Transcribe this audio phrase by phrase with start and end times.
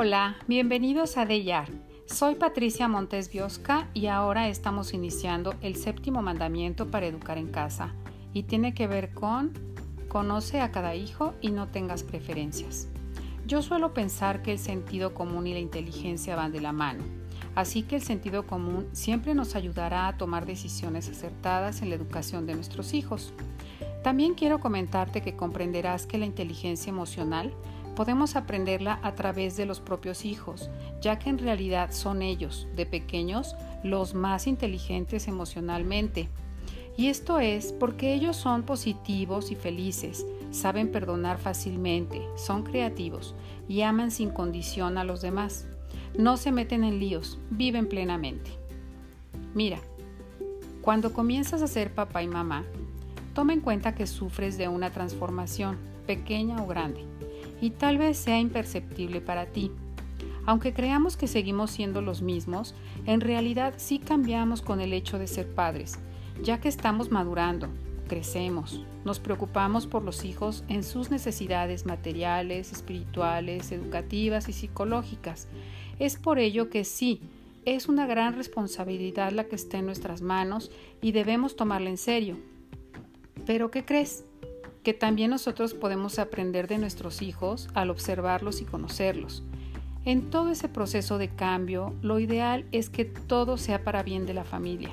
[0.00, 1.66] Hola, bienvenidos a Deyar.
[2.06, 7.92] Soy Patricia Montes Biosca y ahora estamos iniciando el séptimo mandamiento para educar en casa
[8.32, 9.52] y tiene que ver con
[10.06, 12.86] conoce a cada hijo y no tengas preferencias.
[13.44, 17.02] Yo suelo pensar que el sentido común y la inteligencia van de la mano,
[17.56, 22.46] así que el sentido común siempre nos ayudará a tomar decisiones acertadas en la educación
[22.46, 23.32] de nuestros hijos.
[24.04, 27.52] También quiero comentarte que comprenderás que la inteligencia emocional
[27.98, 30.70] podemos aprenderla a través de los propios hijos,
[31.00, 36.28] ya que en realidad son ellos, de pequeños, los más inteligentes emocionalmente.
[36.96, 43.34] Y esto es porque ellos son positivos y felices, saben perdonar fácilmente, son creativos
[43.68, 45.66] y aman sin condición a los demás.
[46.16, 48.52] No se meten en líos, viven plenamente.
[49.54, 49.80] Mira,
[50.82, 52.64] cuando comienzas a ser papá y mamá,
[53.34, 57.17] toma en cuenta que sufres de una transformación, pequeña o grande
[57.60, 59.70] y tal vez sea imperceptible para ti.
[60.46, 65.26] Aunque creamos que seguimos siendo los mismos, en realidad sí cambiamos con el hecho de
[65.26, 65.98] ser padres,
[66.42, 67.68] ya que estamos madurando,
[68.08, 75.48] crecemos, nos preocupamos por los hijos en sus necesidades materiales, espirituales, educativas y psicológicas.
[75.98, 77.20] Es por ello que sí,
[77.64, 80.70] es una gran responsabilidad la que está en nuestras manos
[81.02, 82.38] y debemos tomarla en serio.
[83.44, 84.24] Pero ¿qué crees?
[84.88, 89.42] Que también nosotros podemos aprender de nuestros hijos al observarlos y conocerlos.
[90.06, 94.32] En todo ese proceso de cambio, lo ideal es que todo sea para bien de
[94.32, 94.92] la familia.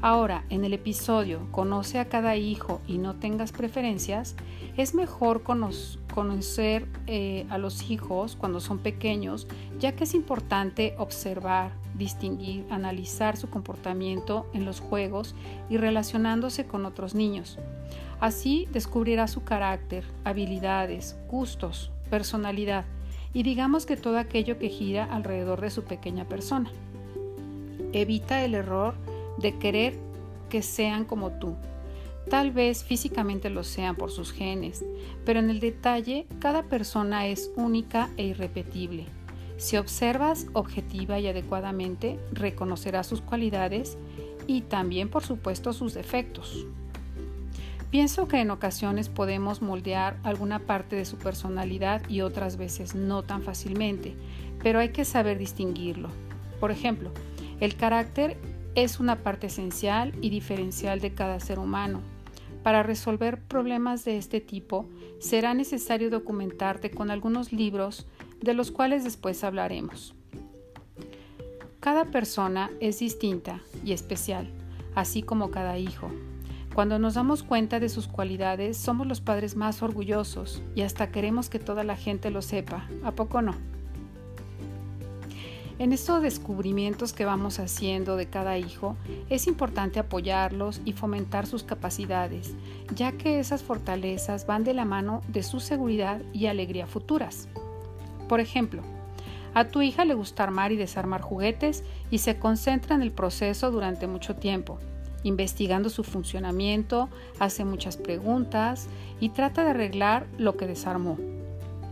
[0.00, 4.36] Ahora, en el episodio Conoce a cada hijo y no tengas preferencias,
[4.76, 9.48] es mejor conocer eh, a los hijos cuando son pequeños,
[9.80, 15.34] ya que es importante observar, distinguir, analizar su comportamiento en los juegos
[15.68, 17.58] y relacionándose con otros niños.
[18.20, 22.84] Así descubrirá su carácter, habilidades, gustos, personalidad
[23.32, 26.70] y digamos que todo aquello que gira alrededor de su pequeña persona.
[27.92, 28.94] Evita el error
[29.38, 29.98] de querer
[30.48, 31.56] que sean como tú.
[32.30, 34.84] Tal vez físicamente lo sean por sus genes,
[35.24, 39.06] pero en el detalle cada persona es única e irrepetible.
[39.56, 43.96] Si observas objetiva y adecuadamente, reconocerás sus cualidades
[44.46, 46.66] y también, por supuesto, sus defectos.
[47.90, 53.22] Pienso que en ocasiones podemos moldear alguna parte de su personalidad y otras veces no
[53.22, 54.14] tan fácilmente,
[54.62, 56.10] pero hay que saber distinguirlo.
[56.60, 57.12] Por ejemplo,
[57.60, 58.36] el carácter
[58.74, 62.02] es una parte esencial y diferencial de cada ser humano.
[62.62, 64.86] Para resolver problemas de este tipo,
[65.18, 68.06] será necesario documentarte con algunos libros
[68.46, 70.14] de los cuales después hablaremos.
[71.80, 74.48] Cada persona es distinta y especial,
[74.94, 76.10] así como cada hijo.
[76.74, 81.48] Cuando nos damos cuenta de sus cualidades, somos los padres más orgullosos y hasta queremos
[81.48, 82.88] que toda la gente lo sepa.
[83.02, 83.54] ¿A poco no?
[85.78, 88.96] En estos descubrimientos que vamos haciendo de cada hijo,
[89.28, 92.54] es importante apoyarlos y fomentar sus capacidades,
[92.94, 97.48] ya que esas fortalezas van de la mano de su seguridad y alegría futuras.
[98.28, 98.82] Por ejemplo,
[99.54, 103.70] a tu hija le gusta armar y desarmar juguetes y se concentra en el proceso
[103.70, 104.78] durante mucho tiempo
[105.26, 108.86] investigando su funcionamiento, hace muchas preguntas
[109.20, 111.18] y trata de arreglar lo que desarmó.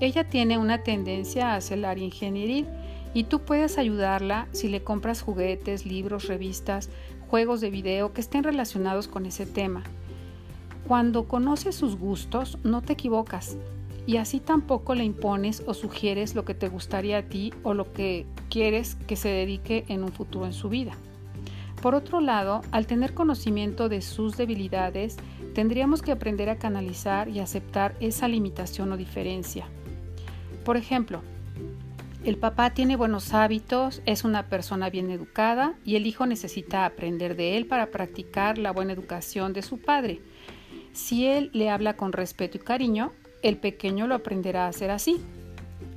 [0.00, 2.66] Ella tiene una tendencia hacia el área ingenieril
[3.14, 6.88] y tú puedes ayudarla si le compras juguetes, libros, revistas,
[7.28, 9.84] juegos de video que estén relacionados con ese tema.
[10.88, 13.56] Cuando conoces sus gustos, no te equivocas
[14.06, 17.92] y así tampoco le impones o sugieres lo que te gustaría a ti o lo
[17.92, 20.92] que quieres que se dedique en un futuro en su vida.
[21.82, 25.16] Por otro lado, al tener conocimiento de sus debilidades,
[25.54, 29.66] tendríamos que aprender a canalizar y aceptar esa limitación o diferencia.
[30.64, 31.22] Por ejemplo,
[32.22, 37.34] el papá tiene buenos hábitos, es una persona bien educada y el hijo necesita aprender
[37.34, 40.20] de él para practicar la buena educación de su padre.
[40.92, 43.12] Si él le habla con respeto y cariño,
[43.42, 45.20] el pequeño lo aprenderá a hacer así.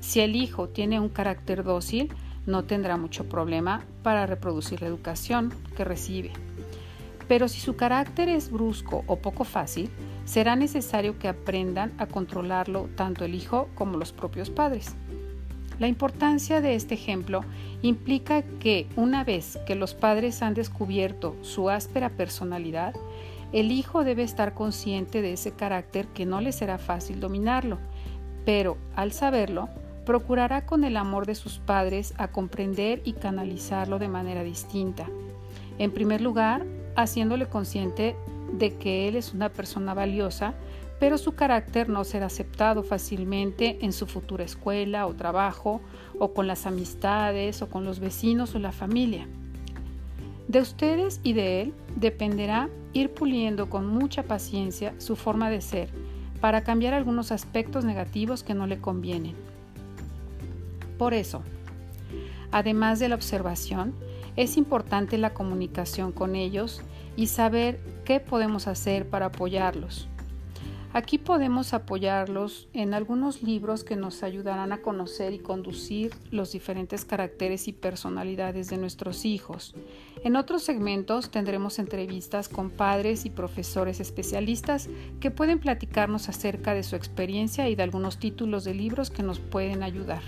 [0.00, 2.12] Si el hijo tiene un carácter dócil,
[2.46, 6.32] no tendrá mucho problema para reproducir la educación que recibe.
[7.28, 9.90] Pero si su carácter es brusco o poco fácil,
[10.24, 14.94] será necesario que aprendan a controlarlo tanto el hijo como los propios padres.
[15.78, 17.42] La importancia de este ejemplo
[17.82, 22.94] implica que una vez que los padres han descubierto su áspera personalidad,
[23.52, 27.78] el hijo debe estar consciente de ese carácter que no le será fácil dominarlo,
[28.44, 29.68] pero al saberlo,
[30.04, 35.06] procurará con el amor de sus padres a comprender y canalizarlo de manera distinta.
[35.78, 36.64] En primer lugar,
[36.94, 38.16] haciéndole consciente
[38.52, 40.54] de que él es una persona valiosa,
[40.98, 45.80] pero su carácter no será aceptado fácilmente en su futura escuela o trabajo,
[46.18, 49.28] o con las amistades, o con los vecinos o la familia.
[50.48, 55.90] De ustedes y de él dependerá ir puliendo con mucha paciencia su forma de ser
[56.40, 59.34] para cambiar algunos aspectos negativos que no le convienen.
[60.98, 61.42] Por eso,
[62.52, 63.94] además de la observación,
[64.36, 66.82] es importante la comunicación con ellos
[67.16, 70.08] y saber qué podemos hacer para apoyarlos.
[70.96, 77.04] Aquí podemos apoyarlos en algunos libros que nos ayudarán a conocer y conducir los diferentes
[77.04, 79.74] caracteres y personalidades de nuestros hijos.
[80.24, 84.88] En otros segmentos tendremos entrevistas con padres y profesores especialistas
[85.20, 89.38] que pueden platicarnos acerca de su experiencia y de algunos títulos de libros que nos
[89.38, 90.22] pueden ayudar.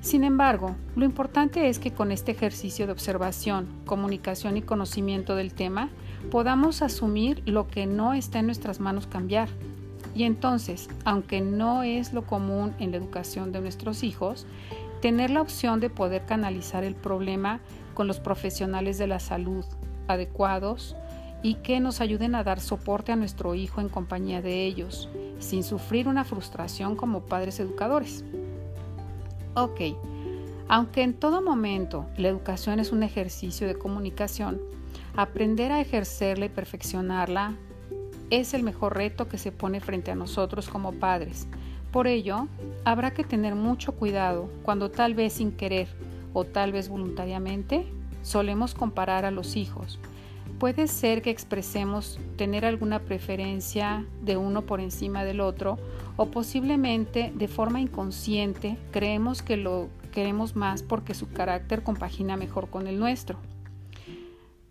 [0.00, 5.54] Sin embargo, lo importante es que con este ejercicio de observación, comunicación y conocimiento del
[5.54, 5.90] tema,
[6.30, 9.48] podamos asumir lo que no está en nuestras manos cambiar.
[10.14, 14.46] Y entonces, aunque no es lo común en la educación de nuestros hijos,
[15.00, 17.60] tener la opción de poder canalizar el problema
[17.94, 19.64] con los profesionales de la salud
[20.08, 20.96] adecuados
[21.42, 25.08] y que nos ayuden a dar soporte a nuestro hijo en compañía de ellos,
[25.40, 28.24] sin sufrir una frustración como padres educadores.
[29.54, 29.80] Ok,
[30.68, 34.60] aunque en todo momento la educación es un ejercicio de comunicación,
[35.16, 37.54] aprender a ejercerla y perfeccionarla
[38.30, 41.46] es el mejor reto que se pone frente a nosotros como padres.
[41.92, 42.48] Por ello,
[42.84, 45.88] habrá que tener mucho cuidado cuando tal vez sin querer
[46.32, 47.86] o tal vez voluntariamente
[48.22, 50.00] solemos comparar a los hijos.
[50.58, 55.78] Puede ser que expresemos tener alguna preferencia de uno por encima del otro
[56.16, 62.68] o posiblemente de forma inconsciente creemos que lo queremos más porque su carácter compagina mejor
[62.70, 63.38] con el nuestro.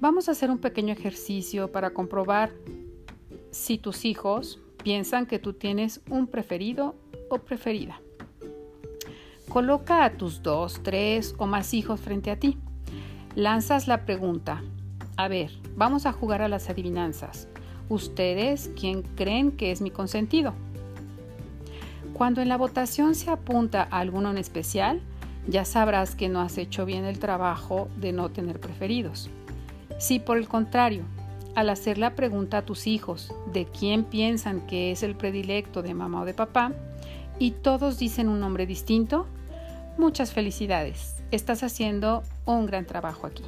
[0.00, 2.50] Vamos a hacer un pequeño ejercicio para comprobar
[3.50, 6.94] si tus hijos piensan que tú tienes un preferido
[7.30, 8.00] o preferida.
[9.48, 12.58] Coloca a tus dos, tres o más hijos frente a ti.
[13.34, 14.62] Lanzas la pregunta.
[15.16, 17.48] A ver, vamos a jugar a las adivinanzas.
[17.88, 20.54] ¿Ustedes quién creen que es mi consentido?
[22.12, 25.00] Cuando en la votación se apunta a alguno en especial,
[25.46, 29.30] ya sabrás que no has hecho bien el trabajo de no tener preferidos.
[29.98, 31.04] Si por el contrario,
[31.54, 35.94] al hacer la pregunta a tus hijos de quién piensan que es el predilecto de
[35.94, 36.72] mamá o de papá,
[37.38, 39.26] y todos dicen un nombre distinto,
[39.98, 41.22] muchas felicidades.
[41.30, 43.44] Estás haciendo un gran trabajo aquí.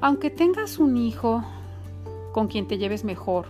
[0.00, 1.44] Aunque tengas un hijo
[2.32, 3.46] con quien te lleves mejor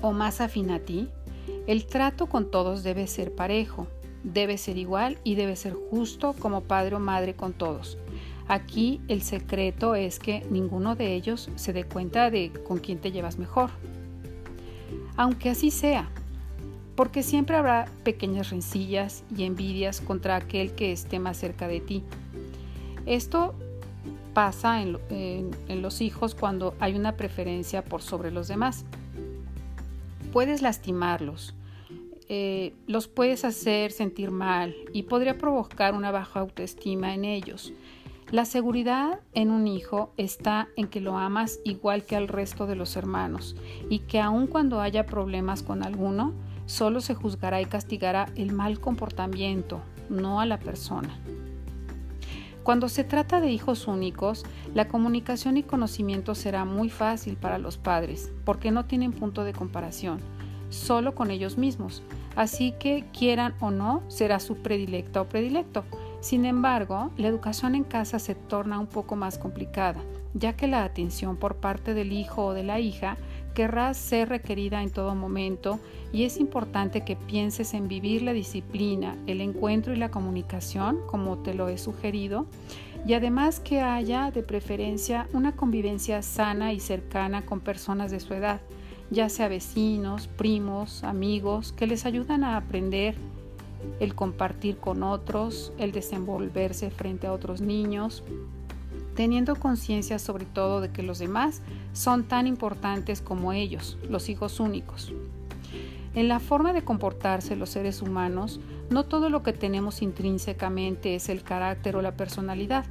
[0.00, 1.08] o más afín a ti,
[1.66, 3.86] el trato con todos debe ser parejo,
[4.24, 7.98] debe ser igual y debe ser justo como padre o madre con todos.
[8.48, 13.12] Aquí el secreto es que ninguno de ellos se dé cuenta de con quién te
[13.12, 13.70] llevas mejor.
[15.16, 16.08] Aunque así sea,
[16.96, 22.02] porque siempre habrá pequeñas rencillas y envidias contra aquel que esté más cerca de ti.
[23.06, 23.54] Esto
[24.32, 25.50] pasa en,
[25.82, 28.84] los hijos cuando hay una preferencia por sobre los demás.
[30.32, 31.54] Puedes lastimarlos,
[32.28, 37.72] eh, los puedes hacer sentir mal y podría provocar una baja autoestima en ellos.
[38.30, 42.76] La seguridad en un hijo está en que lo amas igual que al resto de
[42.76, 43.56] los hermanos
[43.88, 46.34] y que aun cuando haya problemas con alguno,
[46.66, 51.18] solo se juzgará y castigará el mal comportamiento, no a la persona.
[52.62, 57.78] Cuando se trata de hijos únicos, la comunicación y conocimiento será muy fácil para los
[57.78, 60.20] padres, porque no tienen punto de comparación,
[60.68, 62.02] solo con ellos mismos,
[62.36, 65.84] así que quieran o no, será su predilecta o predilecto.
[66.20, 70.00] Sin embargo, la educación en casa se torna un poco más complicada,
[70.34, 73.16] ya que la atención por parte del hijo o de la hija
[73.54, 75.78] querrá ser requerida en todo momento
[76.12, 81.38] y es importante que pienses en vivir la disciplina, el encuentro y la comunicación, como
[81.38, 82.46] te lo he sugerido,
[83.06, 88.34] y además que haya de preferencia una convivencia sana y cercana con personas de su
[88.34, 88.60] edad
[89.10, 93.14] ya sea vecinos, primos, amigos, que les ayudan a aprender
[94.00, 98.22] el compartir con otros, el desenvolverse frente a otros niños,
[99.14, 104.60] teniendo conciencia sobre todo de que los demás son tan importantes como ellos, los hijos
[104.60, 105.12] únicos.
[106.14, 111.28] En la forma de comportarse los seres humanos, no todo lo que tenemos intrínsecamente es
[111.28, 112.86] el carácter o la personalidad,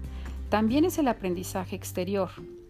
[0.50, 2.29] también es el aprendizaje exterior,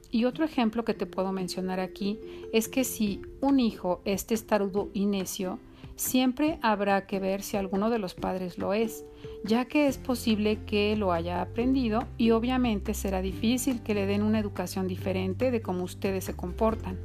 [0.10, 2.20] y otro ejemplo que te puedo mencionar aquí
[2.54, 5.60] es que si un hijo es testarudo y necio,
[5.98, 9.04] siempre habrá que ver si alguno de los padres lo es,
[9.44, 14.22] ya que es posible que lo haya aprendido y obviamente será difícil que le den
[14.22, 16.98] una educación diferente de cómo ustedes se comportan.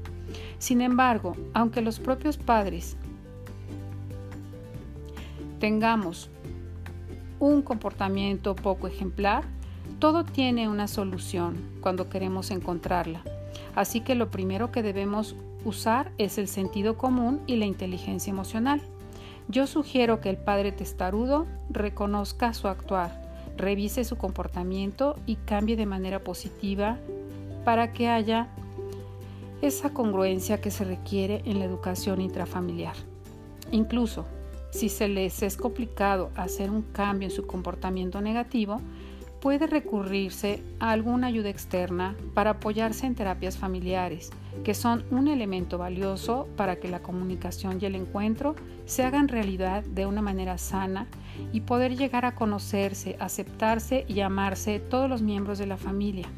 [0.59, 2.97] Sin embargo, aunque los propios padres
[5.59, 6.31] tengamos
[7.41, 9.45] un comportamiento poco ejemplar,
[9.99, 13.23] todo tiene una solución cuando queremos encontrarla.
[13.75, 15.35] Así que lo primero que debemos
[15.65, 18.83] usar es el sentido común y la inteligencia emocional.
[19.49, 23.23] Yo sugiero que el padre testarudo reconozca su actuar,
[23.57, 26.99] revise su comportamiento y cambie de manera positiva
[27.65, 28.49] para que haya
[29.61, 32.97] esa congruencia que se requiere en la educación intrafamiliar.
[33.71, 34.27] Incluso
[34.73, 38.81] si se les es complicado hacer un cambio en su comportamiento negativo,
[39.41, 44.31] puede recurrirse a alguna ayuda externa para apoyarse en terapias familiares,
[44.65, 48.55] que son un elemento valioso para que la comunicación y el encuentro
[48.85, 51.07] se hagan realidad de una manera sana
[51.53, 56.29] y poder llegar a conocerse, aceptarse y amarse todos los miembros de la familia.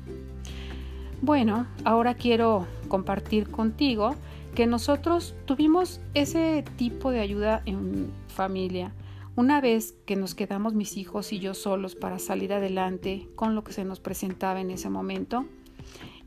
[1.21, 4.14] Bueno, ahora quiero compartir contigo
[4.54, 8.92] que nosotros tuvimos ese tipo de ayuda en familia
[9.37, 13.64] una vez que nos quedamos mis hijos y yo solos para salir adelante con lo
[13.64, 15.47] que se nos presentaba en ese momento,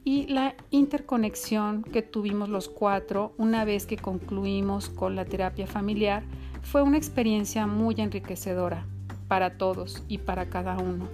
[0.08, 6.24] y la interconexión que tuvimos los cuatro una vez que concluimos con la terapia familiar
[6.62, 8.86] fue una experiencia muy enriquecedora
[9.28, 11.10] para todos y para cada uno.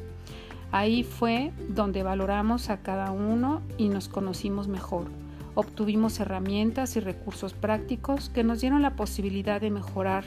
[0.72, 5.08] Ahí fue donde valoramos a cada uno y nos conocimos mejor.
[5.56, 10.24] Obtuvimos herramientas y recursos prácticos que nos dieron la posibilidad de mejorar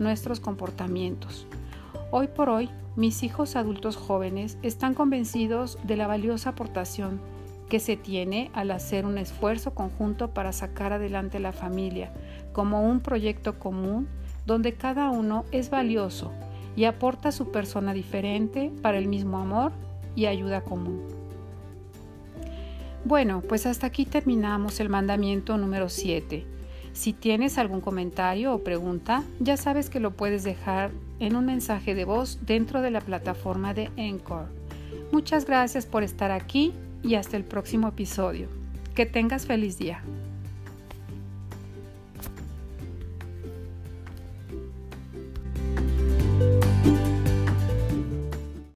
[0.00, 1.46] nuestros comportamientos.
[2.10, 7.20] Hoy por hoy, mis hijos adultos jóvenes están convencidos de la valiosa aportación
[7.72, 12.12] que se tiene al hacer un esfuerzo conjunto para sacar adelante la familia
[12.52, 14.08] como un proyecto común
[14.44, 16.32] donde cada uno es valioso
[16.76, 19.72] y aporta su persona diferente para el mismo amor
[20.14, 21.00] y ayuda común.
[23.06, 26.44] Bueno, pues hasta aquí terminamos el mandamiento número 7
[26.92, 31.94] si tienes algún comentario o pregunta, ya sabes que lo puedes dejar en un mensaje
[31.94, 34.48] de voz dentro de la plataforma de Encore.
[35.10, 38.48] Muchas gracias por estar aquí y hasta el próximo episodio.
[38.94, 40.02] Que tengas feliz día.